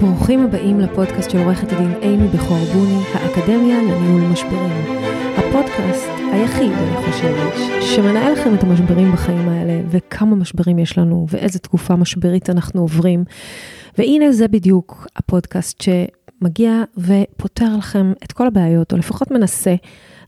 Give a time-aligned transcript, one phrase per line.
[0.00, 4.70] ברוכים הבאים לפודקאסט של עורכת הדין אימי בכור בוני, האקדמיה לניהול משברים.
[5.36, 11.58] הפודקאסט היחיד, אני חושבת, שמנהל לכם את המשברים בחיים האלה, וכמה משברים יש לנו, ואיזה
[11.58, 13.24] תקופה משברית אנחנו עוברים.
[13.98, 19.74] והנה זה בדיוק הפודקאסט שמגיע ופותר לכם את כל הבעיות, או לפחות מנסה.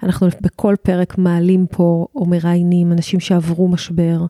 [0.02, 4.26] אנחנו בכל פרק מעלים פה או מראיינים אנשים שעברו משבר,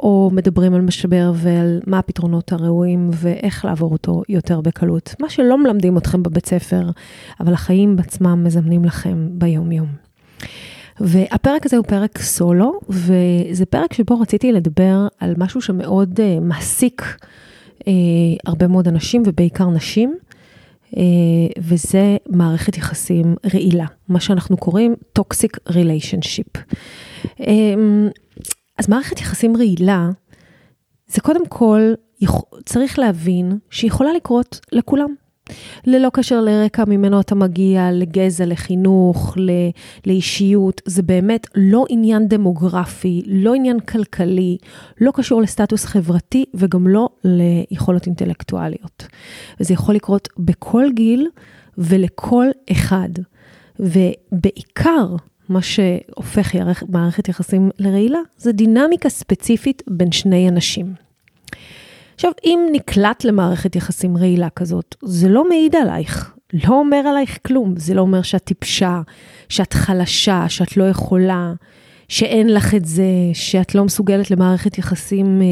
[0.00, 5.14] או מדברים על משבר ועל מה הפתרונות הראויים ואיך לעבור אותו יותר בקלות.
[5.20, 6.90] מה שלא מלמדים אתכם בבית ספר,
[7.40, 9.86] אבל החיים בעצמם מזמנים לכם ביום-יום.
[11.00, 17.02] והפרק הזה הוא פרק סולו, וזה פרק שבו רציתי לדבר על משהו שמאוד uh, מעסיק
[17.80, 17.84] uh,
[18.46, 20.16] הרבה מאוד אנשים, ובעיקר נשים,
[20.92, 20.96] uh,
[21.58, 26.58] וזה מערכת יחסים רעילה, מה שאנחנו קוראים toxic relationship.
[27.40, 27.44] Uh,
[28.78, 30.10] אז מערכת יחסים רעילה,
[31.08, 31.80] זה קודם כל,
[32.64, 35.14] צריך להבין שהיא יכולה לקרות לכולם.
[35.84, 39.36] ללא קשר לרקע ממנו אתה מגיע, לגזע, לחינוך,
[40.06, 44.56] לאישיות, זה באמת לא עניין דמוגרפי, לא עניין כלכלי,
[45.00, 49.06] לא קשור לסטטוס חברתי וגם לא ליכולות אינטלקטואליות.
[49.60, 51.28] וזה יכול לקרות בכל גיל
[51.78, 53.08] ולכל אחד.
[53.80, 55.06] ובעיקר,
[55.48, 56.54] מה שהופך
[56.88, 60.94] מערכת יחסים לרעילה, זה דינמיקה ספציפית בין שני אנשים.
[62.14, 67.74] עכשיו, אם נקלט למערכת יחסים רעילה כזאת, זה לא מעיד עלייך, לא אומר עלייך כלום.
[67.76, 69.00] זה לא אומר שאת טיפשה,
[69.48, 71.52] שאת חלשה, שאת לא יכולה,
[72.08, 75.46] שאין לך את זה, שאת לא מסוגלת למערכת יחסים אה,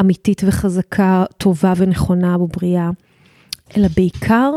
[0.00, 2.90] אמיתית וחזקה, טובה ונכונה ובריאה,
[3.76, 4.52] אלא בעיקר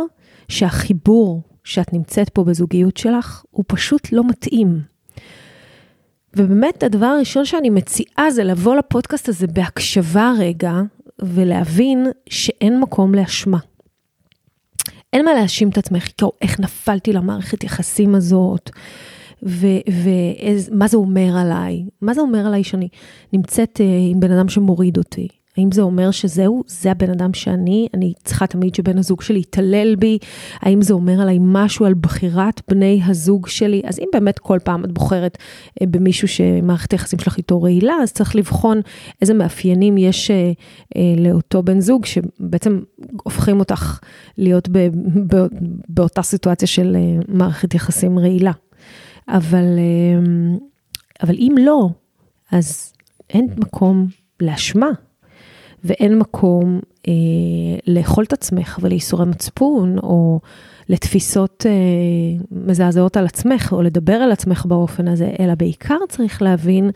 [0.47, 4.81] שהחיבור שאת נמצאת פה בזוגיות שלך, הוא פשוט לא מתאים.
[6.35, 10.73] ובאמת, הדבר הראשון שאני מציעה זה לבוא לפודקאסט הזה בהקשבה רגע,
[11.19, 13.57] ולהבין שאין מקום לאשמה.
[15.13, 18.69] אין מה להאשים את עצמך, כאילו, איך נפלתי למערכת יחסים הזאת,
[19.43, 21.85] ומה זה אומר עליי?
[22.01, 22.89] מה זה אומר עליי שאני
[23.33, 25.27] נמצאת uh, עם בן אדם שמוריד אותי?
[25.57, 29.95] האם זה אומר שזהו, זה הבן אדם שאני, אני צריכה תמיד שבן הזוג שלי יתעלל
[29.95, 30.17] בי?
[30.59, 33.81] האם זה אומר עליי משהו על בחירת בני הזוג שלי?
[33.85, 35.37] אז אם באמת כל פעם את בוחרת
[35.81, 38.81] אה, במישהו שמערכת היחסים שלך איתו רעילה, אז צריך לבחון
[39.21, 40.51] איזה מאפיינים יש אה,
[40.95, 42.79] אה, לאותו בן זוג, שבעצם
[43.23, 43.99] הופכים אותך
[44.37, 44.87] להיות ב,
[45.27, 45.45] ב,
[45.89, 46.97] באותה סיטואציה של
[47.27, 48.51] מערכת יחסים רעילה.
[49.27, 49.65] אבל,
[51.23, 51.89] אבל אם לא,
[52.51, 52.93] אז
[53.29, 54.07] אין מקום
[54.41, 54.89] לאשמה.
[55.83, 57.13] ואין מקום אה,
[57.87, 60.39] לאכול את עצמך ולייסורי מצפון, או
[60.89, 66.89] לתפיסות אה, מזעזעות על עצמך, או לדבר על עצמך באופן הזה, אלא בעיקר צריך להבין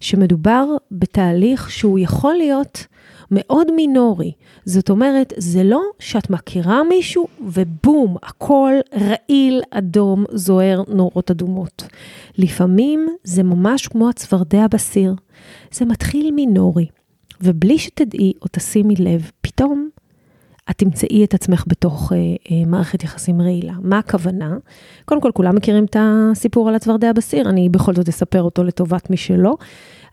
[0.00, 2.86] שמדובר בתהליך שהוא יכול להיות
[3.30, 4.32] מאוד מינורי.
[4.64, 11.82] זאת אומרת, זה לא שאת מכירה מישהו ובום, הכל רעיל, אדום, זוהר, נורות אדומות.
[12.38, 15.14] לפעמים זה ממש כמו הצפרדע בסיר.
[15.72, 16.86] זה מתחיל מינורי.
[17.44, 19.88] ובלי שתדעי או תשימי לב, פתאום
[20.70, 23.72] את תמצאי את עצמך בתוך אה, אה, מערכת יחסים רעילה.
[23.82, 24.56] מה הכוונה?
[25.04, 29.10] קודם כל, כולם מכירים את הסיפור על הצפרדע בסיר, אני בכל זאת אספר אותו לטובת
[29.10, 29.56] מי שלא.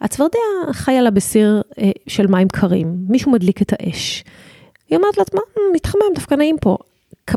[0.01, 0.39] הצפרדע
[0.71, 4.23] חיה לה בסיר אה, של מים קרים, מישהו מדליק את האש.
[4.89, 5.41] היא אומרת לעצמה,
[5.75, 6.77] מתחמם, דווקא נעים פה.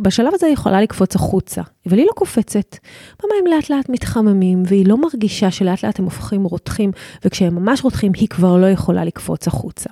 [0.00, 2.76] בשלב הזה היא יכולה לקפוץ החוצה, אבל היא לא קופצת.
[3.22, 6.92] במים לאט לאט מתחממים, והיא לא מרגישה שלאט לאט הם הופכים רותחים,
[7.24, 9.90] וכשהם ממש רותחים היא כבר לא יכולה לקפוץ החוצה.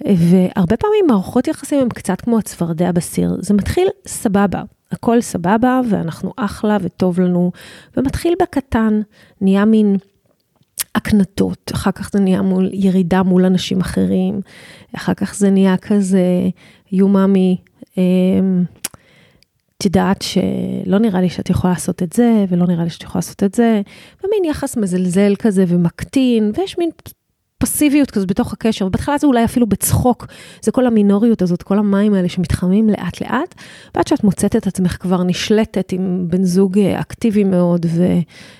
[0.00, 6.32] והרבה פעמים מערכות יחסים הם קצת כמו הצפרדע בסיר, זה מתחיל סבבה, הכל סבבה ואנחנו
[6.36, 7.52] אחלה וטוב לנו,
[7.96, 9.00] ומתחיל בקטן,
[9.40, 9.96] נהיה מין
[10.94, 14.40] הקנטות, אחר כך זה נהיה מול ירידה מול אנשים אחרים,
[14.96, 16.22] אחר כך זה נהיה כזה,
[16.92, 17.56] יוממי,
[19.82, 23.18] את יודעת שלא נראה לי שאת יכולה לעשות את זה, ולא נראה לי שאת יכולה
[23.18, 23.80] לעשות את זה,
[24.24, 26.90] ומין יחס מזלזל כזה ומקטין, ויש מין
[27.62, 30.26] פסיביות כזאת בתוך הקשר, ובהתחלה זה אולי אפילו בצחוק,
[30.62, 33.54] זה כל המינוריות הזאת, כל המים האלה שמתחמים לאט לאט,
[33.94, 37.86] ועד שאת מוצאת את עצמך כבר נשלטת עם בן זוג אה, אקטיבי מאוד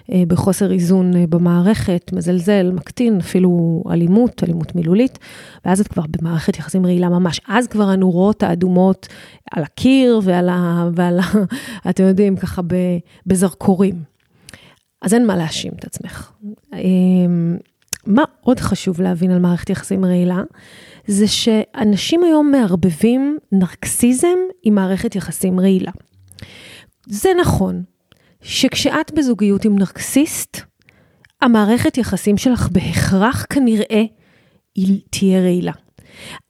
[0.09, 5.19] ובחוסר אה, איזון אה, במערכת, מזלזל, מקטין, אפילו אלימות, אלימות מילולית,
[5.65, 7.41] ואז את כבר במערכת יחסים רעילה ממש.
[7.49, 9.09] אז כבר הנורות האדומות
[9.51, 10.89] על הקיר ועל ה...
[10.95, 11.23] ועל ה
[11.91, 12.63] אתם יודעים, ככה
[13.27, 14.13] בזרקורים.
[15.03, 16.33] אז אין מה להאשים את עצמך.
[18.07, 20.43] מה עוד חשוב להבין על מערכת יחסים רעילה?
[21.07, 25.93] זה שאנשים היום מערבבים נרקסיזם עם מערכת יחסים רעילה.
[27.07, 27.83] זה נכון
[28.43, 30.61] שכשאת בזוגיות עם נרקסיסט,
[31.43, 34.03] המערכת יחסים שלך בהכרח כנראה
[34.75, 35.73] היא תהיה רעילה.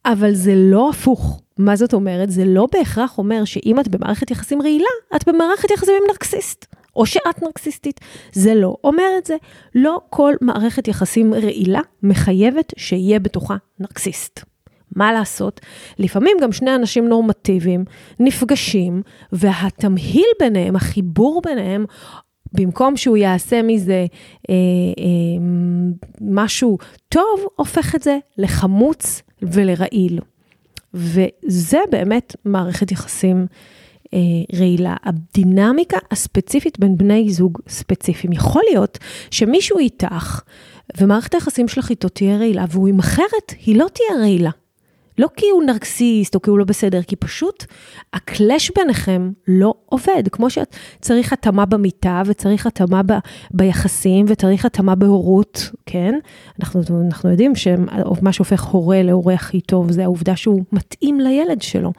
[0.05, 1.41] אבל זה לא הפוך.
[1.57, 2.31] מה זאת אומרת?
[2.31, 4.85] זה לא בהכרח אומר שאם את במערכת יחסים רעילה,
[5.15, 6.65] את במערכת יחסים עם נרקסיסט.
[6.95, 7.99] או שאת נרקסיסטית.
[8.31, 9.35] זה לא אומר את זה.
[9.75, 14.39] לא כל מערכת יחסים רעילה מחייבת שיהיה בתוכה נרקסיסט.
[14.95, 15.61] מה לעשות?
[15.99, 17.85] לפעמים גם שני אנשים נורמטיביים
[18.19, 19.01] נפגשים,
[19.31, 21.85] והתמהיל ביניהם, החיבור ביניהם,
[22.53, 24.05] במקום שהוא יעשה מזה
[24.49, 24.55] אה,
[24.99, 25.45] אה,
[26.21, 26.77] משהו
[27.09, 30.19] טוב, הופך את זה לחמוץ ולרעיל.
[30.93, 33.47] וזה באמת מערכת יחסים
[34.59, 34.95] רעילה.
[35.03, 38.33] הדינמיקה הספציפית בין בני זוג ספציפיים.
[38.33, 38.97] יכול להיות
[39.31, 40.41] שמישהו איתך,
[40.97, 44.49] ומערכת היחסים שלך איתו תהיה רעילה, והוא עם אחרת, היא לא תהיה רעילה.
[45.17, 47.65] לא כי הוא נרקסיסט או כי הוא לא בסדר, כי פשוט
[48.13, 50.23] הקלאש ביניכם לא עובד.
[50.31, 53.11] כמו שאת צריך התאמה במיטה וצריך התאמה ב,
[53.51, 56.19] ביחסים וצריך התאמה בהורות, כן?
[56.59, 61.93] אנחנו, אנחנו יודעים שמה שהופך הורה להורה הכי טוב זה העובדה שהוא מתאים לילד שלו.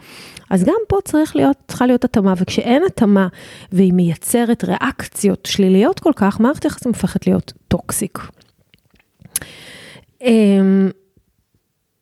[0.50, 3.28] אז גם פה צריך להיות, צריכה להיות התאמה, וכשאין התאמה
[3.72, 8.18] והיא מייצרת ריאקציות שליליות כל כך, מערכת יחסים הופכת להיות טוקסיק.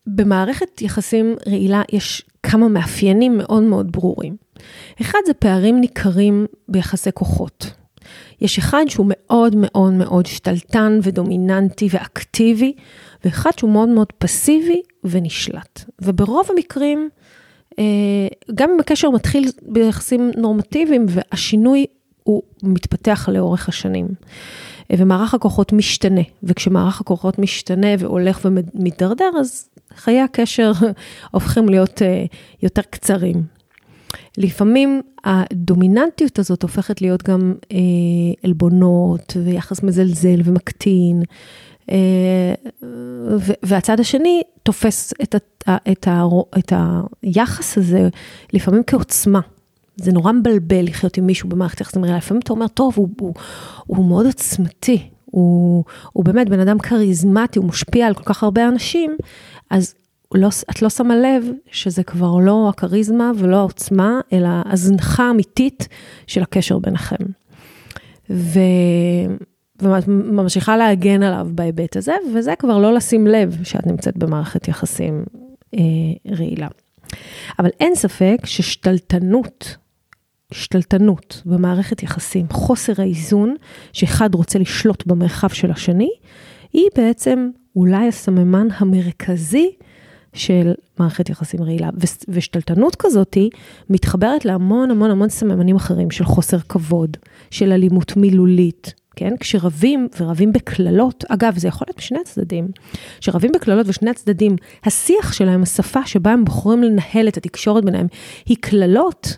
[0.07, 4.37] במערכת יחסים רעילה יש כמה מאפיינים מאוד מאוד ברורים.
[5.01, 7.71] אחד זה פערים ניכרים ביחסי כוחות.
[8.41, 12.73] יש אחד שהוא מאוד מאוד מאוד שתלטן ודומיננטי ואקטיבי,
[13.25, 15.85] ואחד שהוא מאוד מאוד פסיבי ונשלט.
[16.03, 17.09] וברוב המקרים,
[17.79, 17.85] אה,
[18.55, 21.87] גם אם הקשר מתחיל ביחסים נורמטיביים והשינוי
[22.23, 24.09] הוא מתפתח לאורך השנים.
[24.91, 30.73] אה, ומערך הכוחות משתנה, וכשמערך הכוחות משתנה והולך ומתדרדר, אז חיי הקשר
[31.31, 32.25] הופכים להיות אה,
[32.63, 33.43] יותר קצרים.
[34.39, 37.79] לפעמים הדומיננטיות הזאת הופכת להיות גם אה,
[38.45, 41.23] עלבונות ויחס מזלזל ומקטין,
[41.91, 42.55] אה,
[43.63, 45.35] והצד השני תופס את,
[45.67, 46.23] ה, את, ה,
[46.59, 46.73] את
[47.23, 48.09] היחס הזה
[48.53, 49.41] לפעמים כעוצמה.
[49.97, 52.19] זה נורא מבלבל לחיות עם מישהו במערכת יחסים רעילה.
[52.19, 53.35] לפעמים אתה אומר, טוב, הוא, הוא,
[53.87, 58.69] הוא מאוד עוצמתי, הוא, הוא באמת בן אדם כריזמטי, הוא משפיע על כל כך הרבה
[58.69, 59.17] אנשים,
[59.71, 59.95] אז
[60.35, 65.89] לא, את לא שמה לב שזה כבר לא הכריזמה ולא העוצמה, אלא הזנחה אמיתית
[66.27, 67.25] של הקשר ביניכם.
[68.31, 68.61] ו...
[69.83, 75.25] וממשיכה להגן עליו בהיבט הזה, וזה כבר לא לשים לב שאת נמצאת במערכת יחסים
[75.75, 75.81] אה,
[76.39, 76.69] רעילה.
[77.59, 79.77] אבל אין ספק ששתלטנות,
[80.53, 83.57] שתלטנות במערכת יחסים, חוסר האיזון,
[83.93, 86.11] שאחד רוצה לשלוט במרחב של השני,
[86.73, 89.71] היא בעצם אולי הסממן המרכזי
[90.33, 91.91] של מערכת יחסים רעילה.
[92.29, 93.37] ושתלטנות כזאת
[93.91, 97.17] מתחברת להמון המון המון סממנים אחרים של חוסר כבוד,
[97.51, 99.37] של אלימות מילולית, כן?
[99.41, 102.69] כשרבים, ורבים בקללות, אגב, זה יכול להיות משני הצדדים,
[103.21, 108.07] כשרבים בקללות ושני הצדדים, השיח שלהם, השפה שבה הם בוחרים לנהל את התקשורת ביניהם,
[108.47, 109.37] היא קללות,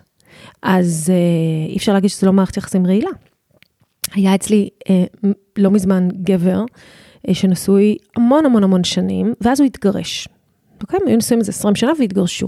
[0.61, 3.09] אז אה, אי אפשר להגיד שזה לא מערכת יחסים רעילה.
[4.13, 5.03] היה אצלי אה,
[5.57, 6.63] לא מזמן גבר
[7.27, 10.27] אה, שנשוי המון המון המון שנים, ואז הוא התגרש.
[10.81, 10.99] אוקיי?
[11.01, 12.47] הם היו נשואים איזה 20 שנה והתגרשו.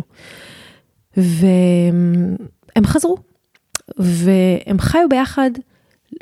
[1.18, 3.18] והם חזרו,
[3.98, 5.52] והם חיו ביחד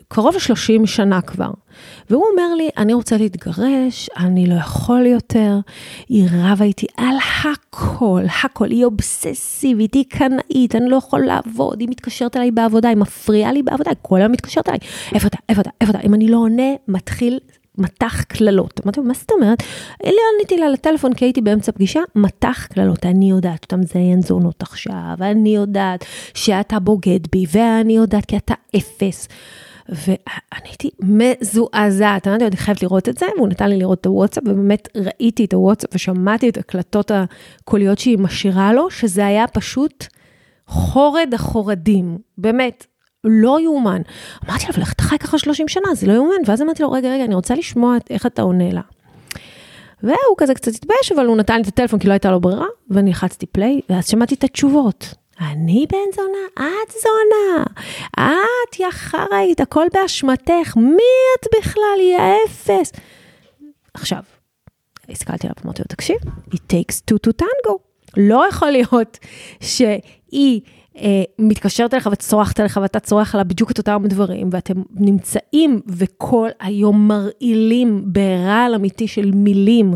[0.08, 1.52] קרוב ל-30 שנה כבר.
[2.10, 5.60] והוא אומר לי, אני רוצה להתגרש, אני לא יכול יותר.
[6.10, 8.70] היא רבה איתי על הכל, הכל.
[8.70, 13.64] היא אובססיבית, היא קנאית, אני לא יכול לעבוד, היא מתקשרת אליי בעבודה, היא מפריעה לי
[13.64, 14.80] בעבודה, היא כל היום מתקשרת אליי.
[15.14, 16.00] איפה אתה, איפה אתה, איפה אתה?
[16.00, 17.40] אם אני לא עונה, מתחיל
[17.78, 18.82] מטח קללות.
[18.84, 19.64] אמרתי מה זאת אומרת?
[20.04, 23.06] לא עניתי לה לטלפון כי הייתי באמצע פגישה, מטח קללות.
[23.06, 28.54] אני יודעת שאתה מזיין זונות עכשיו, אני יודעת שאתה בוגד בי, ואני יודעת כי אתה
[28.75, 29.28] אפס.
[29.89, 34.06] ואני הייתי מזועזעת, אמרתי לו, אני חייבת לראות את זה, והוא נתן לי לראות את
[34.06, 40.06] הוואטסאפ, ובאמת ראיתי את הוואטסאפ ושמעתי את הקלטות הקוליות שהיא משאירה לו, שזה היה פשוט
[40.68, 42.86] חורד החורדים, באמת,
[43.24, 44.01] לא יאומן.
[44.46, 45.96] אמרתי לו, אבל איך אתה חי ככה 30 שנה?
[45.96, 46.36] זה לא יאומן.
[46.46, 48.82] ואז אמרתי לו, רגע, רגע, אני רוצה לשמוע איך אתה עונה לה.
[50.04, 52.65] והוא כזה קצת התבייש, אבל הוא נתן לי את הטלפון כי לא הייתה לו ברירה,
[52.89, 55.13] ואני לחצתי פליי, ואז שמעתי את התשובות.
[55.42, 57.63] אני בן זונה, את זונה,
[58.13, 62.92] את יא חראית, הכל באשמתך, מי את בכלל, יא אפס.
[63.94, 64.20] עכשיו,
[65.10, 66.18] הסתכלתי עליו, אמרתי לו, תקשיב,
[66.50, 67.77] it takes two to tango.
[68.18, 69.20] לא יכול להיות
[69.62, 70.62] שהיא
[70.98, 76.50] אה, מתקשרת אליך וצורחת אליך ואתה צורח עליה בדיוק את אותם דברים, ואתם נמצאים וכל
[76.60, 79.94] היום מרעילים ברעל אמיתי של מילים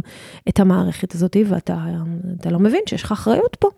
[0.50, 3.69] את המערכת הזאת, ואתה לא מבין שיש לך אחריות פה.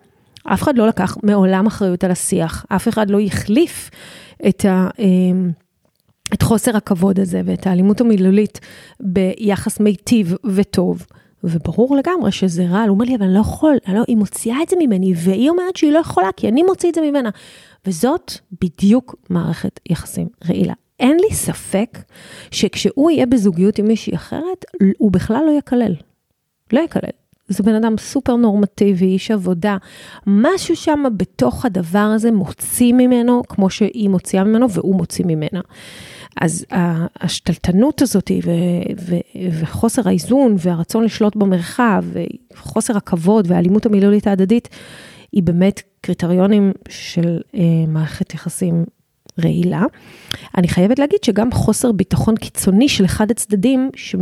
[0.44, 3.90] אף אחד לא לקח מעולם אחריות על השיח, אף אחד לא החליף
[4.48, 4.88] את ה...
[4.98, 5.06] אה,
[6.34, 8.60] את חוסר הכבוד הזה ואת האלימות המילולית
[9.00, 11.06] ביחס מיטיב וטוב.
[11.44, 14.62] וברור לגמרי שזה רע, הוא אומר לי, אבל אני לא יכול, אני לא, היא מוציאה
[14.62, 17.30] את זה ממני, והיא אומרת שהיא לא יכולה, כי אני מוציא את זה ממנה.
[17.86, 20.74] וזאת בדיוק מערכת יחסים רעילה.
[21.00, 21.98] אין לי ספק
[22.50, 24.64] שכשהוא יהיה בזוגיות עם מישהי אחרת,
[24.98, 25.94] הוא בכלל לא יקלל.
[26.72, 27.21] לא יקלל.
[27.52, 29.76] זה בן אדם סופר נורמטיבי, איש עבודה.
[30.26, 35.60] משהו שם בתוך הדבר הזה מוציא ממנו, כמו שהיא מוציאה ממנו והוא מוציא ממנה.
[36.40, 36.66] אז
[37.20, 38.50] השתלטנות הזאת ו-
[39.00, 42.04] ו- וחוסר האיזון והרצון לשלוט במרחב,
[42.54, 44.68] וחוסר הכבוד והאלימות המילולית ההדדית,
[45.32, 48.84] היא באמת קריטריונים של אה, מערכת יחסים
[49.44, 49.82] רעילה.
[50.58, 54.14] אני חייבת להגיד שגם חוסר ביטחון קיצוני של אחד הצדדים, ש-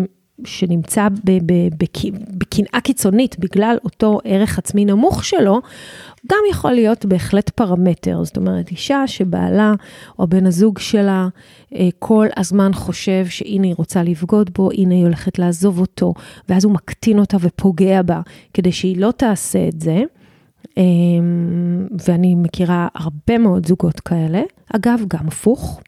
[0.44, 1.08] שנמצא
[2.38, 5.60] בקנאה קיצונית בגלל אותו ערך עצמי נמוך שלו,
[6.30, 8.24] גם יכול להיות בהחלט פרמטר.
[8.24, 9.74] זאת אומרת, אישה שבעלה
[10.18, 11.28] או בן הזוג שלה
[11.74, 16.14] אה, כל הזמן חושב שהנה היא רוצה לבגוד בו, הנה היא הולכת לעזוב אותו,
[16.48, 18.20] ואז הוא מקטין אותה ופוגע בה
[18.54, 20.02] כדי שהיא לא תעשה את זה.
[20.76, 24.42] אמ, ואני מכירה הרבה מאוד זוגות כאלה,
[24.76, 25.80] אגב, גם הפוך.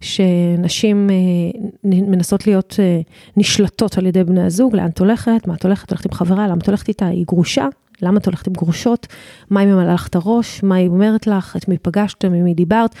[0.00, 3.00] שנשים אה, מנסות להיות אה,
[3.36, 6.58] נשלטות על ידי בני הזוג, לאן את הולכת, מה את הולכת, הולכת עם חברה, למה
[6.62, 7.66] את הולכת איתה, היא גרושה,
[8.02, 9.06] למה את הולכת עם גרושות,
[9.50, 12.54] מה היא ממלאה לך את הראש, מה היא אומרת לך, את מי פגשתם, עם מי
[12.54, 12.94] דיברת,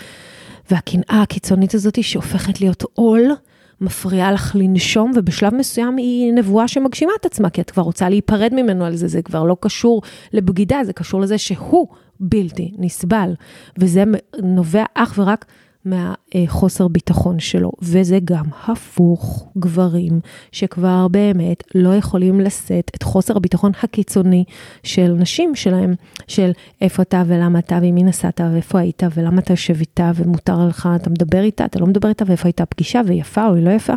[0.70, 3.30] והקנאה הקיצונית הזאת שהופכת להיות עול,
[3.80, 8.54] מפריעה לך לנשום, ובשלב מסוים היא נבואה שמגשימה את עצמה, כי את כבר רוצה להיפרד
[8.54, 10.02] ממנו על זה, זה כבר לא קשור
[10.32, 11.88] לבגידה, זה קשור לזה שהוא
[12.20, 13.34] בלתי נסבל,
[13.78, 14.04] וזה
[14.42, 15.44] נובע אך ורק
[15.84, 20.20] מהחוסר ביטחון שלו, וזה גם הפוך, גברים
[20.52, 24.44] שכבר באמת לא יכולים לשאת את חוסר הביטחון הקיצוני
[24.82, 25.94] של נשים שלהם,
[26.28, 30.66] של איפה אתה ולמה אתה ועם מי נסעת ואיפה היית ולמה אתה יושב איתה ומותר
[30.68, 33.94] לך, אתה מדבר איתה, אתה לא מדבר איתה ואיפה הייתה פגישה ויפה או לא יפה.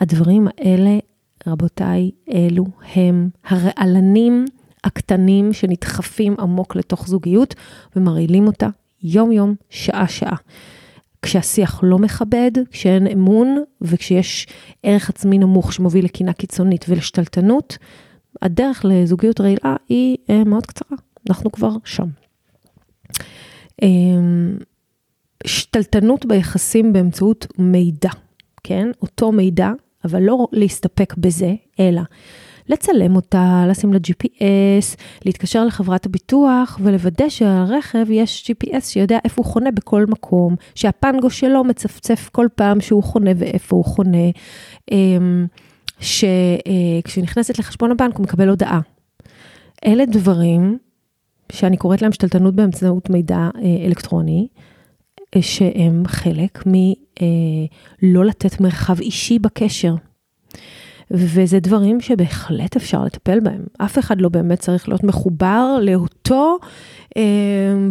[0.00, 0.98] הדברים האלה,
[1.46, 4.44] רבותיי, אלו הם הרעלנים
[4.84, 7.54] הקטנים שנדחפים עמוק לתוך זוגיות
[7.96, 8.68] ומרעילים אותה
[9.02, 10.36] יום-יום, שעה-שעה.
[11.22, 14.46] כשהשיח לא מכבד, כשאין אמון וכשיש
[14.82, 17.78] ערך עצמי נמוך שמוביל לקנאה קיצונית ולשתלטנות,
[18.42, 20.98] הדרך לזוגיות רעילה היא אה, מאוד קצרה,
[21.30, 22.06] אנחנו כבר שם.
[23.82, 24.58] אמ,
[25.46, 28.10] שתלטנות ביחסים באמצעות מידע,
[28.64, 28.90] כן?
[29.02, 29.70] אותו מידע,
[30.04, 32.02] אבל לא להסתפק בזה, אלא
[32.68, 39.52] לצלם אותה, לשים לה GPS, להתקשר לחברת הביטוח ולוודא שהרכב יש GPS שיודע איפה הוא
[39.52, 44.30] חונה בכל מקום, שהפנגו שלו מצפצף כל פעם שהוא חונה ואיפה הוא חונה,
[44.90, 45.46] אמ,
[46.00, 48.80] שכשהיא נכנסת לחשבון הבנק הוא מקבל הודעה.
[49.86, 50.78] אלה דברים
[51.52, 54.48] שאני קוראת להם שתלטנות באמצעות מידע אה, אלקטרוני,
[55.36, 59.94] אה, שהם חלק מלא אה, לתת מרחב אישי בקשר.
[61.10, 63.64] וזה דברים שבהחלט אפשר לטפל בהם.
[63.78, 66.58] אף אחד לא באמת צריך להיות מחובר לאותו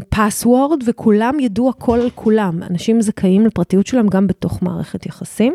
[0.10, 2.64] פסוורד, אה, וכולם ידעו הכל על כולם.
[2.64, 5.54] אנשים זכאים לפרטיות שלהם גם בתוך מערכת יחסים,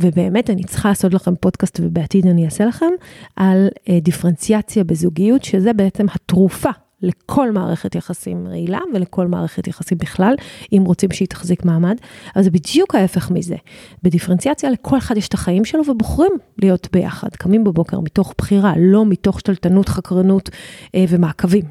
[0.00, 2.90] ובאמת אני צריכה לעשות לכם פודקאסט, ובעתיד אני אעשה לכם,
[3.36, 6.70] על אה, דיפרנציאציה בזוגיות, שזה בעצם התרופה
[7.02, 10.34] לכל מערכת יחסים רעילה ולכל מערכת יחסים בכלל,
[10.72, 11.96] אם רוצים שהיא תחזיק מעמד.
[12.36, 13.56] אבל זה בדיוק ההפך מזה.
[14.02, 19.06] בדיפרנציאציה לכל אחד יש את החיים שלו ובוחרים להיות ביחד, קמים בבוקר מתוך בחירה, לא
[19.06, 20.50] מתוך שתלטנות, חקרנות
[20.94, 21.64] אה, ומעקבים.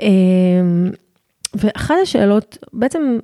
[0.00, 0.08] אה,
[1.54, 3.18] ואחת השאלות, בעצם,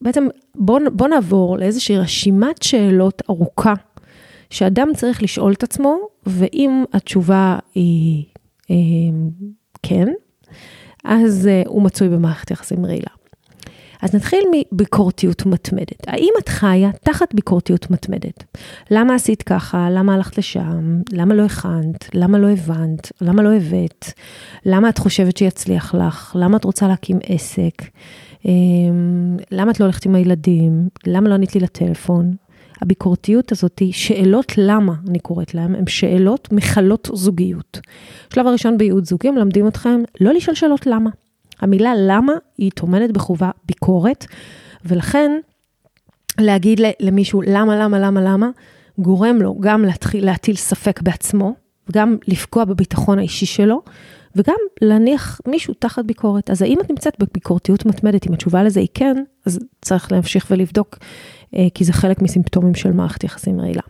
[0.00, 3.74] בעצם בואו בוא נעבור לאיזושהי רשימת שאלות ארוכה
[4.50, 5.96] שאדם צריך לשאול את עצמו,
[6.26, 8.24] ואם התשובה היא
[8.70, 8.76] אה,
[9.82, 10.08] כן,
[11.04, 13.18] אז uh, הוא מצוי במערכת יחסים רעילה.
[14.02, 16.08] אז נתחיל מביקורתיות מתמדת.
[16.08, 18.44] האם את חיה תחת ביקורתיות מתמדת?
[18.90, 19.90] למה עשית ככה?
[19.90, 21.02] למה הלכת לשם?
[21.12, 22.08] למה לא הכנת?
[22.14, 23.12] למה לא הבנת?
[23.20, 24.06] למה לא הבאת?
[24.66, 26.36] למה את חושבת שיצליח לך?
[26.38, 27.82] למה את רוצה להקים עסק?
[28.44, 30.88] אמ, למה את לא הולכת עם הילדים?
[31.06, 32.34] למה לא ענית לי לטלפון?
[32.80, 37.80] הביקורתיות הזאת, שאלות למה, אני קוראת להן, הן שאלות מכלות זוגיות.
[38.34, 41.10] שלב הראשון בייעוד זוגי, מלמדים אתכם לא לשאול שאלות למה.
[41.60, 44.26] המילה למה היא טומנת בחובה ביקורת,
[44.84, 45.30] ולכן
[46.40, 48.50] להגיד למישהו למה, למה, למה, למה,
[48.98, 51.54] גורם לו גם להתחיל להטיל ספק בעצמו,
[51.88, 53.82] וגם לפגוע בביטחון האישי שלו,
[54.36, 56.50] וגם להניח מישהו תחת ביקורת.
[56.50, 60.98] אז האם את נמצאת בביקורתיות מתמדת, אם התשובה לזה היא כן, אז צריך להמשיך ולבדוק,
[61.54, 63.82] אה, כי זה חלק מסימפטומים של מערכת יחסים רעילה.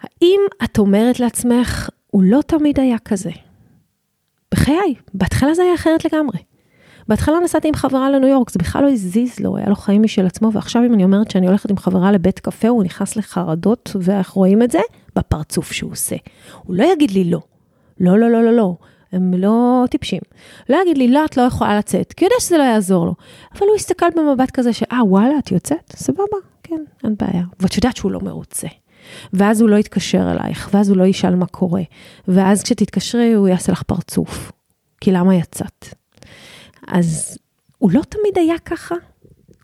[0.00, 3.30] האם את אומרת לעצמך, הוא לא תמיד היה כזה?
[4.50, 6.38] בחיי, בהתחלה זה היה אחרת לגמרי.
[7.08, 10.26] בהתחלה נסעתי עם חברה לניו יורק, זה בכלל לא הזיז לו, היה לו חיים משל
[10.26, 14.30] עצמו, ועכשיו אם אני אומרת שאני הולכת עם חברה לבית קפה, הוא נכנס לחרדות, ואיך
[14.30, 14.80] רואים את זה?
[15.16, 16.16] בפרצוף שהוא עושה.
[16.62, 17.40] הוא לא יגיד לי לא.
[18.02, 18.76] לא, לא, לא, לא, לא.
[19.12, 20.20] הם לא טיפשים.
[20.68, 23.14] לא יגיד לי, לא, את לא יכולה לצאת, כי הוא יודע שזה לא יעזור לו.
[23.54, 25.92] אבל הוא יסתכל במבט כזה שאה, וואלה, את יוצאת?
[25.96, 27.44] סבבה, כן, אין בעיה.
[27.60, 28.68] ואת יודעת שהוא לא מרוצה.
[29.32, 31.82] ואז הוא לא יתקשר אלייך, ואז הוא לא ישאל מה קורה.
[32.28, 34.52] ואז כשתתקשרי, הוא יעשה לך פרצוף.
[35.00, 35.86] כי למה יצאת?
[36.88, 37.38] אז
[37.78, 38.94] הוא לא תמיד היה ככה.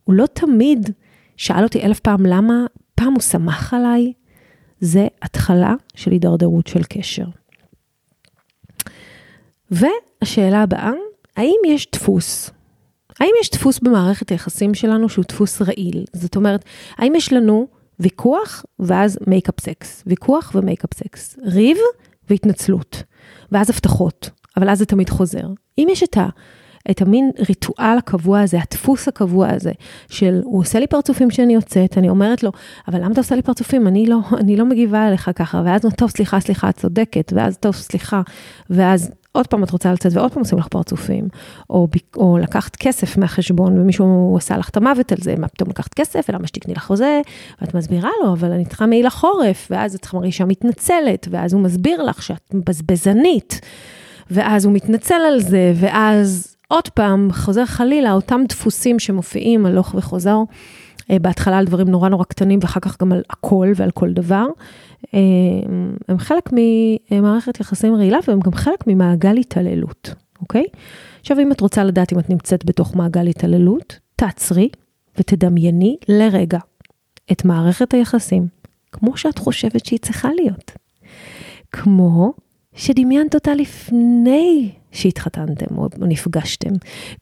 [0.04, 0.90] הוא לא תמיד
[1.36, 2.54] שאל אותי אלף פעם למה,
[2.94, 4.12] פעם הוא שמח עליי.
[4.80, 7.24] זה התחלה של הידרדרות של קשר.
[9.70, 10.92] והשאלה הבאה,
[11.36, 12.50] האם יש דפוס?
[13.20, 16.04] האם יש דפוס במערכת היחסים שלנו שהוא דפוס רעיל?
[16.12, 16.64] זאת אומרת,
[16.98, 17.66] האם יש לנו
[18.00, 21.76] ויכוח ואז make-up sex, ויכוח ו make-up sex, ריב
[22.30, 23.02] והתנצלות,
[23.52, 25.46] ואז הבטחות, אבל אז זה תמיד חוזר.
[25.78, 26.26] אם יש את ה...
[26.90, 29.72] את המין ריטואל הקבוע הזה, הדפוס הקבוע הזה,
[30.08, 32.50] של הוא עושה לי פרצופים כשאני יוצאת, אני אומרת לו,
[32.88, 33.88] אבל למה אתה עושה לי פרצופים?
[33.88, 37.74] אני לא, אני לא מגיבה אליך ככה, ואז טוב, סליחה, סליחה, את צודקת, ואז טוב,
[37.74, 38.22] סליחה,
[38.70, 41.28] ואז עוד פעם את רוצה לצאת ועוד פעם עושים לך פרצופים,
[41.70, 45.94] או, או לקחת כסף מהחשבון ומישהו עשה לך את המוות על זה, מה פתאום לקחת
[45.94, 47.20] כסף, ולמה שתקני לך חוזה,
[47.60, 52.02] ואת מסבירה לו, אבל אני צריכה מעיל החורף, ואז את מרגישה מתנצלת, ואז הוא מסביר
[52.02, 53.60] לך שאת מבזבזנית,
[54.30, 60.38] ואז הוא מתנצל על זה, ואז עוד פעם, חוזר חלילה, אותם דפוסים שמופיעים הלוך וחוזר,
[61.10, 64.46] בהתחלה על דברים נורא נורא קטנים, ואחר כך גם על הכל ועל כל דבר.
[65.14, 65.20] אה,
[66.08, 66.50] הם חלק
[67.10, 70.64] ממערכת יחסים רעילה, והם גם חלק ממעגל התעללות, אוקיי?
[71.20, 74.68] עכשיו, אם את רוצה לדעת אם את נמצאת בתוך מעגל התעללות, תעצרי
[75.18, 76.58] ותדמייני לרגע
[77.32, 78.46] את מערכת היחסים,
[78.92, 80.72] כמו שאת חושבת שהיא צריכה להיות.
[81.72, 82.32] כמו
[82.74, 86.72] שדמיינת אותה לפני שהתחתנתם או נפגשתם,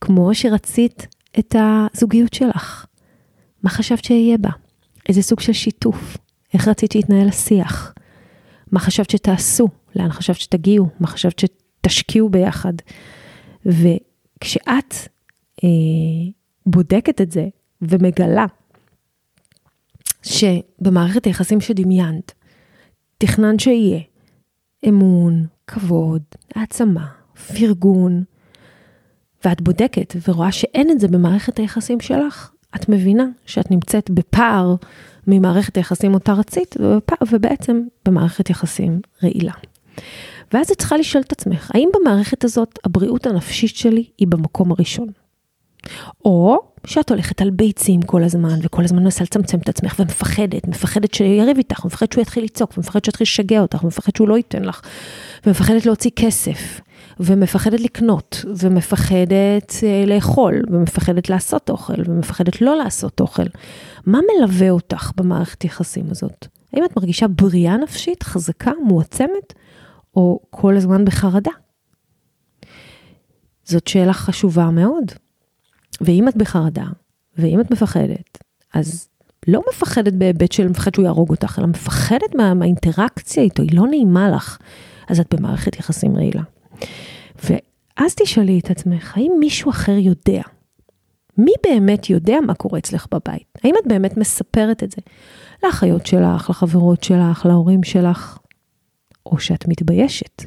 [0.00, 1.06] כמו שרצית
[1.38, 2.86] את הזוגיות שלך.
[3.62, 4.50] מה חשבת שיהיה בה?
[5.08, 6.16] איזה סוג של שיתוף?
[6.54, 7.94] איך רצית שיתנהל השיח?
[8.72, 9.68] מה חשבת שתעשו?
[9.96, 10.88] לאן חשבת שתגיעו?
[11.00, 12.72] מה חשבת שתשקיעו ביחד?
[13.66, 14.94] וכשאת
[15.64, 15.68] אה,
[16.66, 17.46] בודקת את זה
[17.82, 18.46] ומגלה
[20.22, 22.32] שבמערכת היחסים שדמיינת,
[23.18, 24.00] תכנן שיהיה
[24.88, 26.22] אמון, כבוד,
[26.54, 27.06] העצמה,
[27.54, 28.24] פרגון,
[29.44, 34.74] ואת בודקת ורואה שאין את זה במערכת היחסים שלך, את מבינה שאת נמצאת בפער
[35.26, 36.76] ממערכת היחסים אותה רצית,
[37.30, 39.52] ובעצם במערכת יחסים רעילה.
[40.52, 45.08] ואז את צריכה לשאול את עצמך, האם במערכת הזאת הבריאות הנפשית שלי היא במקום הראשון?
[46.24, 51.14] או שאת הולכת על ביצים כל הזמן, וכל הזמן מנסה לצמצם את עצמך, ומפחדת, מפחדת
[51.14, 54.80] שיריב איתך, מפחדת שהוא יתחיל לצעוק, ומפחדת שיתחיל לשגע אותך, ומפחדת שהוא לא ייתן לך,
[55.46, 56.80] ומפחדת להוציא כסף,
[57.20, 63.46] ומפחדת לקנות, ומפחדת אה, לאכול, ומפחדת לעשות אוכל, ומפחדת לא לעשות אוכל.
[64.06, 66.46] מה מלווה אותך במערכת יחסים הזאת?
[66.72, 69.52] האם את מרגישה בריאה נפשית, חזקה, מועצמת,
[70.16, 71.50] או כל הזמן בחרדה?
[73.64, 75.12] זאת שאלה חשובה מאוד.
[76.00, 76.86] ואם את בחרדה,
[77.38, 78.38] ואם את מפחדת,
[78.74, 79.08] אז
[79.48, 83.86] לא מפחדת בהיבט של מפחד שהוא יהרוג אותך, אלא מפחדת מה, מהאינטראקציה איתו, היא לא
[83.86, 84.58] נעימה לך,
[85.08, 86.42] אז את במערכת יחסים רעילה.
[87.44, 90.42] ואז תשאלי את עצמך, האם מישהו אחר יודע?
[91.38, 93.58] מי באמת יודע מה קורה אצלך בבית?
[93.64, 95.02] האם את באמת מספרת את זה
[95.64, 98.38] לאחיות שלך, לחברות שלך, להורים שלך,
[99.26, 100.42] או שאת מתביישת?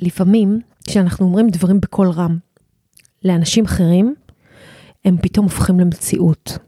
[0.00, 2.38] לפעמים, כשאנחנו אומרים דברים בקול רם
[3.24, 4.14] לאנשים אחרים,
[5.04, 6.58] הם פתאום הופכים למציאות.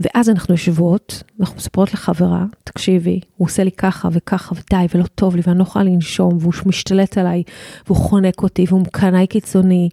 [0.00, 5.36] ואז אנחנו יושבות, אנחנו מספרות לחברה, תקשיבי, הוא עושה לי ככה וככה ודי ולא טוב
[5.36, 7.42] לי ואני לא יכולה לנשום והוא משתלט עליי
[7.86, 9.88] והוא חונק אותי והוא קנאי קיצוני.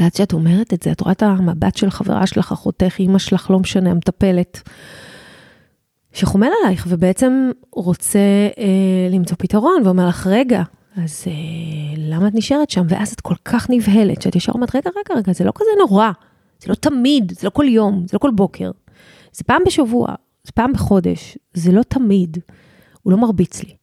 [0.00, 3.50] ואז כשאת אומרת את זה, את רואה את המבט של חברה שלך, אחותך, אימא שלך,
[3.50, 4.62] לא משנה, המטפלת,
[6.12, 8.18] שחומל עלייך ובעצם רוצה
[8.58, 10.62] אה, למצוא פתרון ואומר לך, רגע,
[10.96, 11.32] אז אה,
[11.96, 12.86] למה את נשארת שם?
[12.88, 16.10] ואז את כל כך נבהלת, שאת ישר אומרת, רגע, רגע, רגע, זה לא כזה נורא.
[16.60, 18.70] זה לא תמיד, זה לא כל יום, זה לא כל בוקר.
[19.32, 22.38] זה פעם בשבוע, זה פעם בחודש, זה לא תמיד.
[23.02, 23.76] הוא לא מרביץ לי,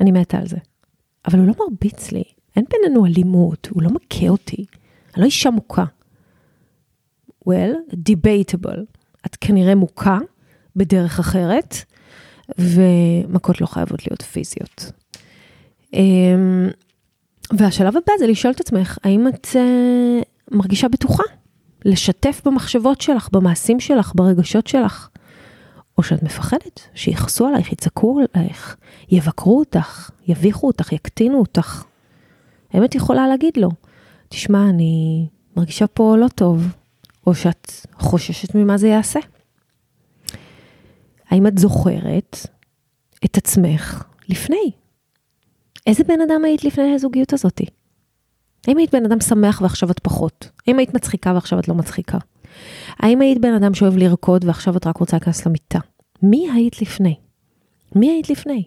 [0.00, 0.56] אני מתה על זה.
[1.26, 2.22] אבל הוא לא מרביץ לי,
[2.56, 4.64] אין בינינו אלימות, הוא לא מכה אותי,
[5.14, 5.84] אני לא אישה מוכה.
[7.48, 8.80] well, debatable.
[9.26, 10.18] את כנראה מוכה
[10.76, 11.74] בדרך אחרת,
[12.58, 14.92] ומכות לא חייבות להיות פיזיות.
[15.94, 16.68] אמ,
[17.58, 19.58] והשלב הבא זה לשאול את עצמך, האם את uh,
[20.50, 21.22] מרגישה בטוחה
[21.84, 25.08] לשתף במחשבות שלך, במעשים שלך, ברגשות שלך?
[25.98, 28.76] או שאת מפחדת שיכעסו עלייך, יצעקו עלייך,
[29.10, 31.84] יבקרו אותך, יביכו אותך, יקטינו אותך.
[32.72, 33.68] האם את יכולה להגיד לו,
[34.28, 36.66] תשמע, אני מרגישה פה לא טוב,
[37.26, 39.20] או שאת חוששת ממה זה יעשה?
[41.28, 42.36] האם את זוכרת
[43.24, 44.70] את עצמך לפני?
[45.86, 47.64] איזה בן אדם היית לפני הזוגיות הזאתי?
[48.68, 50.50] האם היית בן אדם שמח ועכשיו את פחות?
[50.66, 52.18] האם היית מצחיקה ועכשיו את לא מצחיקה?
[52.98, 55.78] האם היית בן אדם שאוהב לרקוד ועכשיו את רק רוצה להיכנס למיטה?
[56.22, 57.16] מי היית לפני?
[57.94, 58.64] מי היית לפני?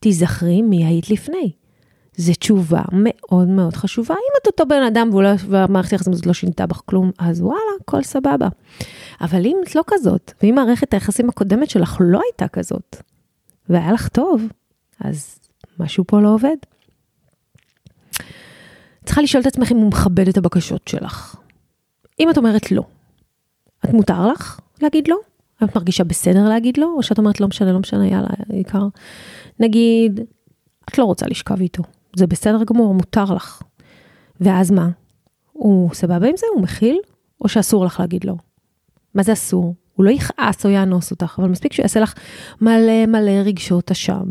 [0.00, 1.52] תיזכרי מי היית לפני.
[2.16, 4.14] זו תשובה מאוד מאוד חשובה.
[4.14, 7.60] אם את אותו בן אדם לא, והמערכת היחסים הזאת לא שינתה בך כלום, אז וואלה,
[7.80, 8.48] הכל סבבה.
[9.20, 12.96] אבל אם את לא כזאת, ואם מערכת היחסים הקודמת שלך לא הייתה כזאת,
[13.68, 14.42] והיה לך טוב,
[15.00, 15.38] אז
[15.78, 16.56] משהו פה לא עובד.
[19.04, 21.36] צריכה לשאול את עצמך אם הוא מכבד את הבקשות שלך.
[22.20, 22.82] אם את אומרת לא,
[23.84, 25.16] את מותר לך להגיד לא?
[25.64, 26.94] את מרגישה בסדר להגיד לא?
[26.96, 28.86] או שאת אומרת לא משנה, לא משנה, יאללה, העיקר.
[29.60, 30.20] נגיד,
[30.84, 31.82] את לא רוצה לשכב איתו.
[32.16, 33.62] זה בסדר גמור, מותר לך.
[34.40, 34.88] ואז מה?
[35.52, 36.46] הוא סבבה עם זה?
[36.54, 36.98] הוא מכיל?
[37.40, 38.34] או שאסור לך להגיד לא?
[39.14, 39.74] מה זה אסור?
[39.94, 42.14] הוא לא יכעס או יאנוס אותך, אבל מספיק שהוא יעשה לך
[42.60, 44.24] מלא מלא רגשות אשם.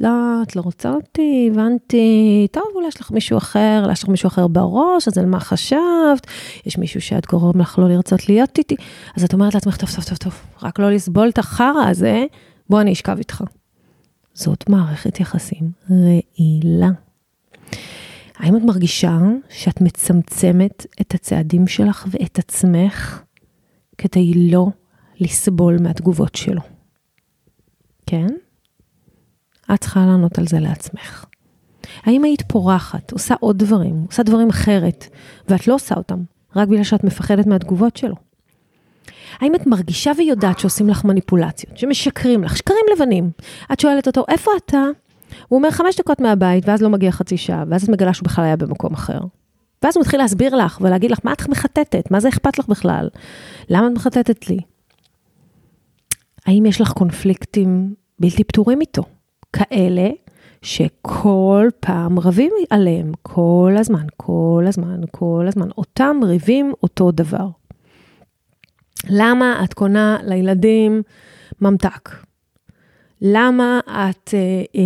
[0.00, 4.08] לא, את לא רוצה אותי, הבנתי, טוב, אולי יש לך מישהו אחר, אולי יש לך
[4.08, 6.26] מישהו אחר בראש, אז על מה חשבת?
[6.66, 8.76] יש מישהו שאת גורם לך לא לרצות להיות איתי,
[9.16, 12.24] אז את אומרת לעצמך, טוב, טוב, טוב, טוב, רק לא לסבול את החרא הזה,
[12.70, 13.44] בוא אני אשכב איתך.
[14.34, 16.90] זאת מערכת יחסים רעילה.
[18.36, 23.22] האם את מרגישה שאת מצמצמת את הצעדים שלך ואת עצמך
[23.98, 24.66] כדי לא
[25.20, 26.60] לסבול מהתגובות שלו?
[28.06, 28.26] כן?
[29.74, 31.24] את צריכה לענות על זה לעצמך.
[32.02, 35.06] האם היית פורחת, עושה עוד דברים, עושה דברים אחרת,
[35.48, 36.18] ואת לא עושה אותם,
[36.56, 38.14] רק בגלל שאת מפחדת מהתגובות שלו?
[39.40, 43.30] האם את מרגישה ויודעת שעושים לך מניפולציות, שמשקרים לך, שקרים לבנים?
[43.72, 44.82] את שואלת אותו, איפה אתה?
[45.48, 48.44] הוא אומר חמש דקות מהבית, ואז לא מגיע חצי שעה, ואז את מגלה שהוא בכלל
[48.44, 49.18] היה במקום אחר.
[49.82, 52.10] ואז הוא מתחיל להסביר לך ולהגיד לך, מה את מחטטת?
[52.10, 53.08] מה זה אכפת לך בכלל?
[53.68, 54.58] למה את מחטטת לי?
[56.46, 59.02] האם יש לך קונפליקטים בלתי פתורים איתו?
[59.58, 60.08] כאלה
[60.62, 67.48] שכל פעם רבים עליהם, כל הזמן, כל הזמן, כל הזמן, אותם ריבים אותו דבר.
[69.08, 71.02] למה את קונה לילדים
[71.60, 72.10] ממתק?
[73.22, 74.38] למה את אה,
[74.76, 74.82] אה,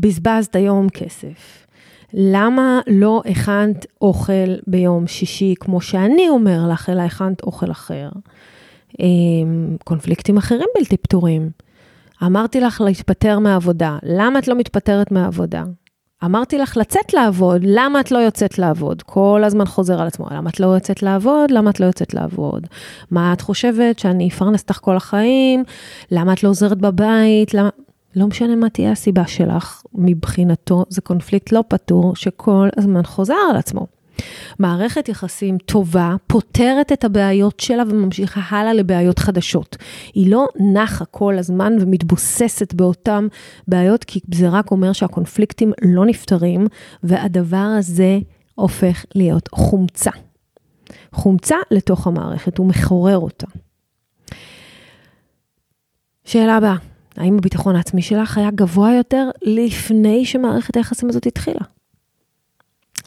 [0.00, 1.66] בזבזת היום כסף?
[2.12, 8.08] למה לא הכנת אוכל ביום שישי, כמו שאני אומר לך, אלא הכנת אוכל אחר?
[9.00, 9.06] אה,
[9.84, 11.50] קונפליקטים אחרים בלתי פתורים.
[12.26, 15.64] אמרתי לך להתפטר מהעבודה, למה את לא מתפטרת מהעבודה?
[16.24, 19.02] אמרתי לך לצאת לעבוד, למה את לא יוצאת לעבוד?
[19.02, 21.50] כל הזמן חוזר על עצמו, למה את לא יוצאת לעבוד?
[21.50, 22.66] למה את לא יוצאת לעבוד?
[23.10, 25.64] מה את חושבת, שאני אפרנס אותך כל החיים?
[26.10, 27.54] למה את לא עוזרת בבית?
[27.54, 27.68] למה...
[28.16, 33.56] לא משנה מה תהיה הסיבה שלך, מבחינתו זה קונפליקט לא פתור שכל הזמן חוזר על
[33.56, 33.86] עצמו.
[34.58, 39.76] מערכת יחסים טובה פותרת את הבעיות שלה וממשיכה הלאה לבעיות חדשות.
[40.14, 43.26] היא לא נחה כל הזמן ומתבוססת באותן
[43.68, 46.66] בעיות, כי זה רק אומר שהקונפליקטים לא נפתרים,
[47.02, 48.18] והדבר הזה
[48.54, 50.10] הופך להיות חומצה.
[51.12, 53.46] חומצה לתוך המערכת, הוא מחורר אותה.
[56.24, 56.76] שאלה הבאה,
[57.16, 61.60] האם הביטחון העצמי שלך היה גבוה יותר לפני שמערכת היחסים הזאת התחילה?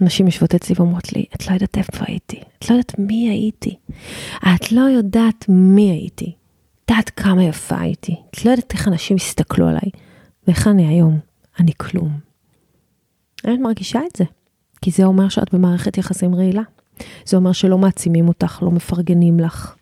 [0.01, 3.75] נשים יושבות אצלי ואומרות לי, את לא יודעת איפה הייתי, את לא יודעת מי הייתי,
[4.55, 6.35] את לא יודעת מי הייתי,
[6.85, 9.89] את יודעת כמה יפה הייתי, את לא יודעת איך אנשים הסתכלו עליי,
[10.47, 11.19] ואיך אני היום,
[11.59, 12.19] אני כלום.
[13.45, 14.23] אני מרגישה את זה,
[14.81, 16.61] כי זה אומר שאת במערכת יחסים רעילה.
[17.25, 19.75] זה אומר שלא מעצימים אותך, לא מפרגנים לך.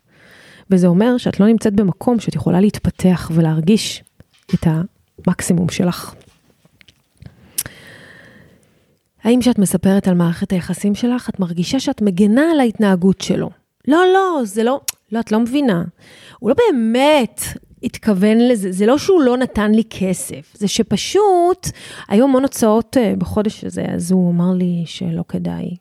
[0.70, 4.04] וזה אומר שאת לא נמצאת במקום שאת יכולה להתפתח ולהרגיש
[4.54, 6.14] את המקסימום שלך.
[9.26, 13.50] האם כשאת מספרת על מערכת היחסים שלך, את מרגישה שאת מגנה על ההתנהגות שלו?
[13.88, 14.80] לא, לא, זה לא,
[15.12, 15.84] לא, את לא מבינה.
[16.38, 17.40] הוא לא באמת
[17.82, 21.66] התכוון לזה, זה לא שהוא לא נתן לי כסף, זה שפשוט
[22.08, 25.76] היו המון הוצאות אה, בחודש הזה, אז הוא אמר לי שלא כדאי.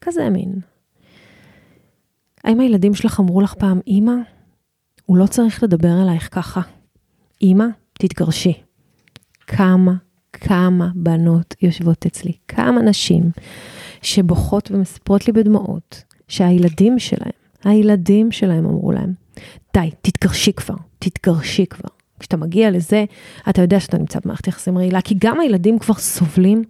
[0.00, 0.54] כזה מין.
[2.44, 4.14] האם הילדים שלך אמרו לך פעם, אמא,
[5.06, 6.60] הוא לא צריך לדבר אלייך ככה.
[7.42, 8.52] אמא, תתגרשי.
[9.46, 9.92] כמה,
[10.40, 13.30] כמה בנות יושבות אצלי, כמה נשים
[14.02, 17.32] שבוכות ומספרות לי בדמעות, שהילדים שלהם,
[17.64, 19.12] הילדים שלהם אמרו להם,
[19.74, 21.88] די, תתגרשי כבר, תתגרשי כבר.
[22.20, 23.04] כשאתה מגיע לזה,
[23.50, 26.64] אתה יודע שאתה נמצא במערכת יחסים רעילה, כי גם הילדים כבר סובלים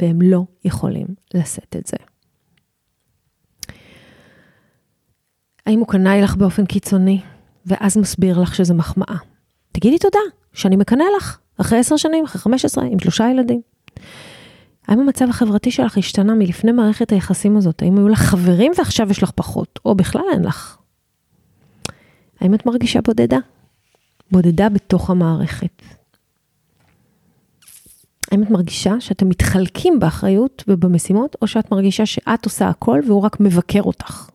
[0.00, 1.96] והם לא יכולים לשאת את זה.
[5.66, 7.20] האם הוא קנאי לך באופן קיצוני,
[7.66, 9.16] ואז מסביר לך שזה מחמאה?
[9.72, 10.18] תגידי תודה,
[10.52, 13.60] שאני מקנא לך, אחרי עשר שנים, אחרי חמש עשרה, עם שלושה ילדים.
[14.88, 17.82] האם המצב החברתי שלך השתנה מלפני מערכת היחסים הזאת?
[17.82, 20.76] האם היו לך חברים ועכשיו יש לך פחות, או בכלל אין לך?
[22.40, 23.38] האם את מרגישה בודדה?
[24.30, 25.82] בודדה בתוך המערכת.
[28.32, 33.40] האם את מרגישה שאתם מתחלקים באחריות ובמשימות, או שאת מרגישה שאת עושה הכל והוא רק
[33.40, 34.28] מבקר אותך?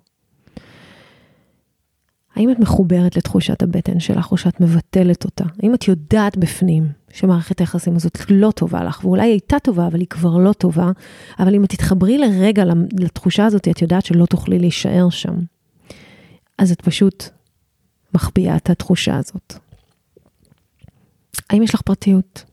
[2.40, 5.44] האם את מחוברת לתחושת הבטן שלך או שאת מבטלת אותה?
[5.64, 10.00] האם את יודעת בפנים שמערכת היחסים הזאת לא טובה לך, ואולי היא הייתה טובה, אבל
[10.00, 10.92] היא כבר לא טובה,
[11.40, 12.64] אבל אם את תתחברי לרגע
[13.00, 15.34] לתחושה הזאת, את יודעת שלא תוכלי להישאר שם.
[16.58, 17.24] אז את פשוט
[18.14, 19.54] מחביאה את התחושה הזאת.
[21.50, 22.46] האם יש לך פרטיות?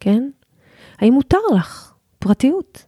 [0.00, 0.30] כן?
[0.98, 2.84] האם מותר לך פרטיות?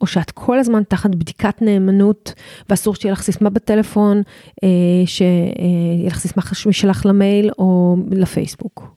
[0.00, 2.32] או שאת כל הזמן תחת בדיקת נאמנות,
[2.70, 4.22] ואסור שתהיה לך סיסמה בטלפון,
[4.64, 4.68] אה,
[5.06, 8.94] שיהיה לך סיסמה משלך למייל או לפייסבוק.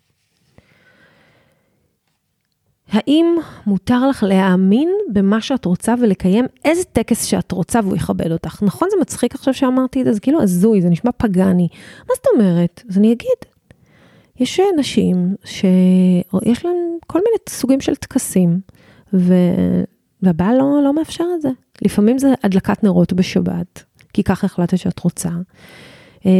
[2.91, 3.25] האם
[3.65, 8.63] מותר לך להאמין במה שאת רוצה ולקיים איזה טקס שאת רוצה והוא יכבד אותך?
[8.63, 11.67] נכון, זה מצחיק עכשיו שאמרתי את זה, זה כאילו הזוי, זה נשמע פגאני.
[11.99, 12.83] מה זאת אומרת?
[12.89, 13.37] אז אני אגיד.
[14.39, 16.75] יש נשים שיש להן
[17.07, 18.59] כל מיני סוגים של טקסים,
[19.13, 19.33] ו...
[20.21, 21.49] והבעל לא, לא מאפשר את זה.
[21.81, 25.29] לפעמים זה הדלקת נרות בשבת, כי ככה החלטת שאת רוצה.
[26.25, 26.31] אה,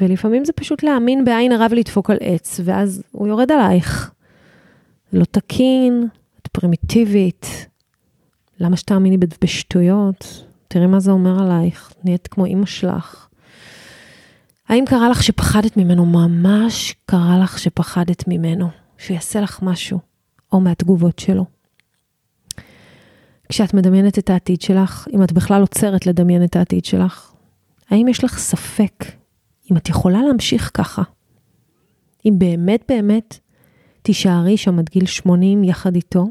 [0.00, 4.12] ולפעמים זה פשוט להאמין בעין הרע ולדפוק על עץ, ואז הוא יורד עלייך.
[5.12, 6.08] לא תקין,
[6.42, 7.66] את פרימיטיבית,
[8.60, 10.44] למה שתאמיני בשטויות?
[10.68, 13.28] תראי מה זה אומר עלייך, נהיית כמו אימא שלך.
[14.68, 16.06] האם קרה לך שפחדת ממנו?
[16.06, 19.98] ממש קרה לך שפחדת ממנו, שיעשה לך משהו,
[20.52, 21.44] או מהתגובות שלו.
[23.52, 27.32] כשאת מדמיינת את העתיד שלך, אם את בכלל עוצרת לדמיין את העתיד שלך,
[27.90, 29.04] האם יש לך ספק
[29.70, 31.02] אם את יכולה להמשיך ככה?
[32.26, 33.38] אם באמת באמת
[34.02, 36.26] תישארי שם עד גיל 80 יחד איתו,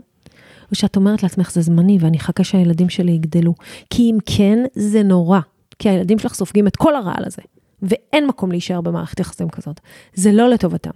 [0.72, 3.54] או שאת אומרת לעצמך זה זמני ואני אחכה שהילדים שלי יגדלו.
[3.90, 5.40] כי אם כן, זה נורא,
[5.80, 7.42] כי הילדים שלך סופגים את כל הרעל הזה.
[7.82, 9.80] ואין מקום להישאר במערכת יחסים כזאת.
[10.14, 10.92] זה לא לטובתם.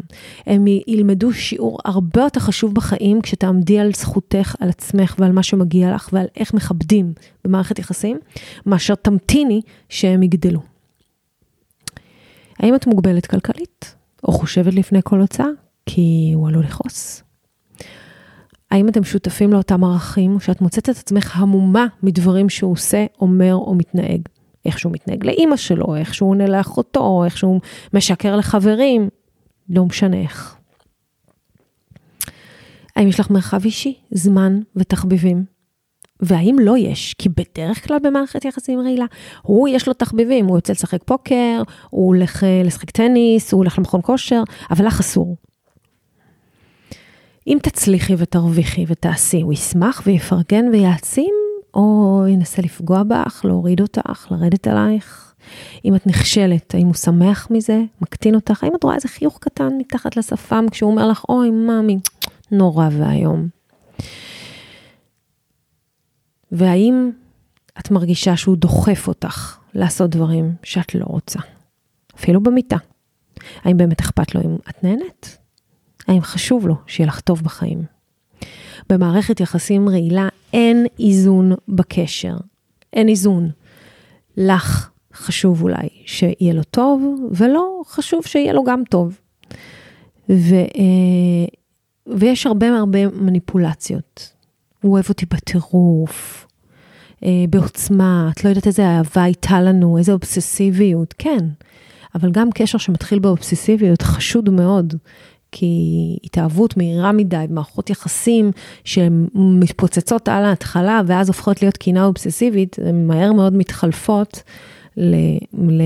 [0.45, 5.95] הם ילמדו שיעור הרבה יותר חשוב בחיים כשתעמדי על זכותך, על עצמך ועל מה שמגיע
[5.95, 7.13] לך ועל איך מכבדים
[7.45, 8.17] במערכת יחסים,
[8.65, 10.59] מאשר תמתיני שהם יגדלו.
[12.59, 13.95] האם את מוגבלת כלכלית?
[14.23, 15.47] או חושבת לפני כל הוצאה?
[15.85, 17.23] כי הוא עלול לכעוס.
[18.71, 23.53] האם אתם שותפים לאותם ערכים, או שאת מוצאת את עצמך המומה מדברים שהוא עושה, אומר
[23.55, 24.21] או מתנהג?
[24.65, 27.61] איך שהוא מתנהג לאימא שלו, איך שהוא עונה לאחותו, איך שהוא
[27.93, 29.09] משקר לחברים,
[29.69, 30.55] לא משנה איך.
[32.95, 35.55] האם יש לך מרחב אישי, זמן ותחביבים?
[36.19, 37.13] והאם לא יש?
[37.17, 39.05] כי בדרך כלל במערכת יחסים רעילה,
[39.41, 43.77] הוא יש לו תחביבים, הוא יוצא לשחק פוקר, הוא הולך אה, לשחק טניס, הוא הולך
[43.77, 45.35] למכון כושר, אבל לך אסור.
[47.47, 51.33] אם תצליחי ותרוויחי ותעשי, הוא ישמח ויפרגן ויעצים,
[51.75, 55.33] או ינסה לפגוע בך, להוריד אותך, לרדת עלייך.
[55.85, 58.63] אם את נכשלת, האם הוא שמח מזה, מקטין אותך?
[58.63, 61.97] האם את רואה איזה חיוך קטן מתחת לשפם כשהוא אומר לך, אוי, מאמי,
[62.51, 63.47] נורא ואיום.
[66.51, 67.11] והאם
[67.79, 71.39] את מרגישה שהוא דוחף אותך לעשות דברים שאת לא רוצה,
[72.15, 72.77] אפילו במיטה?
[73.63, 75.37] האם באמת אכפת לו אם את נהנית?
[76.07, 77.83] האם חשוב לו שיהיה לך טוב בחיים?
[78.89, 82.35] במערכת יחסים רעילה אין איזון בקשר,
[82.93, 83.49] אין איזון.
[84.37, 89.19] לך חשוב אולי שיהיה לו טוב, ולא חשוב שיהיה לו גם טוב.
[90.29, 91.45] ו, אה,
[92.07, 94.33] ויש הרבה הרבה מניפולציות.
[94.81, 96.47] הוא אוהב אותי בטירוף,
[97.23, 101.47] אה, בעוצמה, את לא יודעת איזה אהבה הייתה לנו, איזה אובססיביות, כן.
[102.15, 104.93] אבל גם קשר שמתחיל באובססיביות חשוד מאוד,
[105.57, 108.51] כי התאהבות מהירה מדי, מערכות יחסים
[108.83, 114.43] שהן מתפוצצות על ההתחלה ואז הופכות להיות קינה אובססיבית, הן מהר מאוד מתחלפות
[114.97, 115.15] ל,
[115.53, 115.81] ל,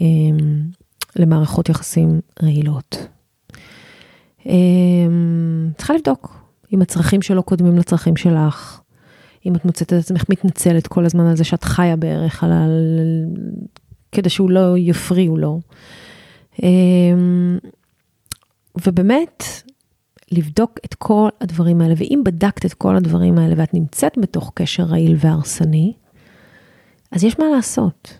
[0.00, 0.38] אמ,
[1.16, 3.06] למערכות יחסים רעילות.
[4.46, 6.40] אמ, צריכה לבדוק
[6.74, 8.80] אם הצרכים שלו קודמים לצרכים שלך,
[9.46, 12.50] אם את מוצאת את עצמך מתנצלת כל הזמן על זה שאת חיה בערך על
[14.12, 15.60] כדי שהוא לא יפריעו לו.
[18.76, 19.44] אמ, ובאמת,
[20.32, 24.82] לבדוק את כל הדברים האלה, ואם בדקת את כל הדברים האלה ואת נמצאת בתוך קשר
[24.82, 25.92] רעיל והרסני,
[27.12, 28.18] אז יש מה לעשות.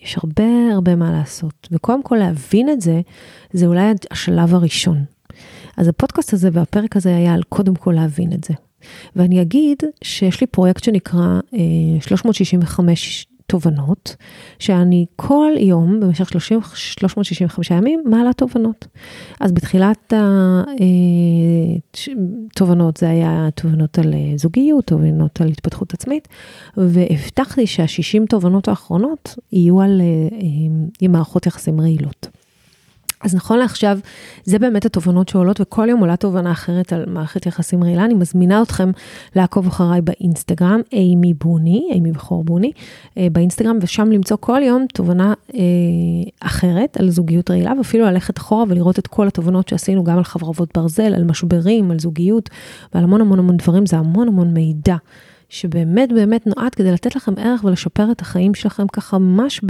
[0.00, 1.68] יש הרבה הרבה מה לעשות.
[1.72, 3.00] וקודם כל להבין את זה,
[3.52, 5.04] זה אולי השלב הראשון.
[5.76, 8.54] אז הפודקאסט הזה והפרק הזה היה על קודם כל להבין את זה.
[9.16, 14.16] ואני אגיד שיש לי פרויקט שנקרא אה, 365 תובנות,
[14.58, 18.86] שאני כל יום במשך 30, 365 ימים מעלה תובנות.
[19.40, 20.12] אז בתחילת
[22.50, 26.28] התובנות אה, זה היה תובנות על אה, זוגיות, תובנות על התפתחות עצמית,
[26.76, 30.00] והבטחתי שה-60 תובנות האחרונות יהיו על
[31.02, 32.37] אה, מערכות יחסים רעילות.
[33.24, 33.98] אז נכון לעכשיו,
[34.44, 38.04] זה באמת התובנות שעולות, וכל יום עולה תובנה אחרת על מערכת יחסים רעילה.
[38.04, 38.90] אני מזמינה אתכם
[39.36, 42.72] לעקוב אחריי באינסטגרם, אימי בוני, אימי בכור בוני,
[43.18, 45.60] אה, באינסטגרם, ושם למצוא כל יום תובנה אה,
[46.40, 50.70] אחרת על זוגיות רעילה, ואפילו ללכת אחורה ולראות את כל התובנות שעשינו, גם על חברות
[50.74, 52.50] ברזל, על משברים, על זוגיות,
[52.94, 54.96] ועל המון המון המון דברים, זה המון המון מידע.
[55.48, 59.60] שבאמת באמת נועד כדי לתת לכם ערך ולשפר את החיים שלכם ככה ממש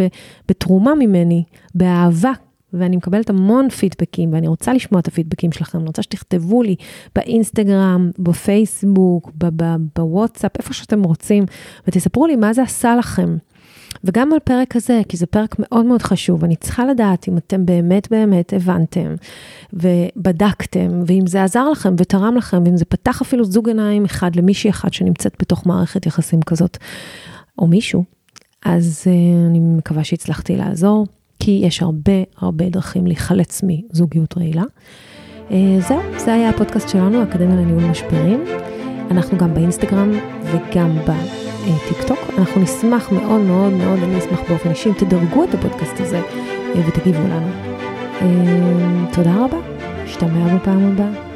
[0.48, 2.32] בתרומה ממני, באהבה,
[2.72, 6.76] ואני מקבלת המון פידבקים, ואני רוצה לשמוע את הפידבקים שלכם, אני רוצה שתכתבו לי
[7.14, 9.30] באינסטגרם, בפייסבוק,
[9.96, 11.44] בוואטסאפ, איפה שאתם רוצים,
[11.88, 13.36] ותספרו לי מה זה עשה לכם.
[14.04, 17.66] וגם על פרק הזה, כי זה פרק מאוד מאוד חשוב, אני צריכה לדעת אם אתם
[17.66, 19.14] באמת באמת הבנתם
[19.72, 24.70] ובדקתם, ואם זה עזר לכם ותרם לכם, ואם זה פתח אפילו זוג עיניים אחד למישהי
[24.70, 26.78] אחת שנמצאת בתוך מערכת יחסים כזאת,
[27.58, 28.04] או מישהו,
[28.64, 31.06] אז uh, אני מקווה שהצלחתי לעזור.
[31.38, 34.64] כי יש הרבה הרבה דרכים להיחלץ מזוגיות רעילה.
[35.50, 38.44] אה, זהו, זה היה הפודקאסט שלנו, אקדמיה לניהול משברים.
[39.10, 40.10] אנחנו גם באינסטגרם
[40.44, 42.18] וגם בטיקטוק.
[42.38, 46.88] אנחנו נשמח מאוד מאוד מאוד, אני אשמח באופן אישי, אם תדרגו את הפודקאסט הזה אה,
[46.88, 47.50] ותגיבו לנו.
[48.20, 49.58] אה, תודה רבה,
[50.04, 51.27] נשתמע בפעם הבאה.